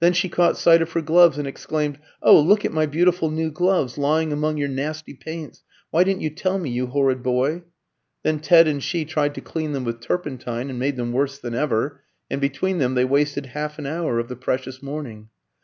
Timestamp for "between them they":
12.40-13.04